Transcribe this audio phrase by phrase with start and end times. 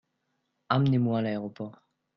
[0.69, 1.79] Emmenez-moi à l'aéroport.